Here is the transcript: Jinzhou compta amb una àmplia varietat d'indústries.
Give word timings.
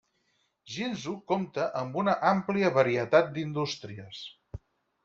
Jinzhou 0.75 1.17
compta 1.33 1.67
amb 1.83 2.01
una 2.03 2.17
àmplia 2.33 2.73
varietat 2.79 3.31
d'indústries. 3.39 4.29